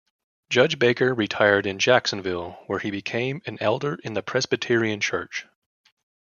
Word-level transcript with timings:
Judge 0.49 0.79
Baker 0.79 1.13
retired 1.13 1.67
in 1.67 1.77
Jacksonville, 1.77 2.53
where 2.65 2.79
he 2.79 2.89
became 2.89 3.39
an 3.45 3.59
elder 3.61 3.99
in 4.03 4.15
the 4.15 4.23
Presbyterian 4.23 4.99
church. 4.99 5.45